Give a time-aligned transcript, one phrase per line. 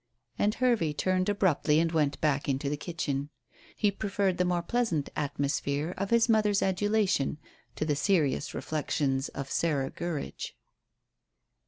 [0.39, 3.29] And Hervey turned abruptly and went back into the kitchen.
[3.75, 7.37] He preferred the more pleasant atmosphere of his mother's adulation
[7.75, 10.57] to the serious reflections of Sarah Gurridge.